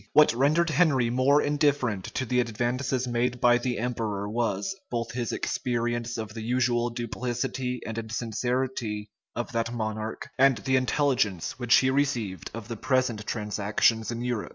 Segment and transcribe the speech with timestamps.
[0.13, 5.31] What rendered Henry more indifferent to the advances made by the emperor was, both his
[5.31, 11.91] experience of the usual duplicity and insincerity of that monarch, and the intelligence which he
[11.91, 14.49] received of the present transactions in Europe.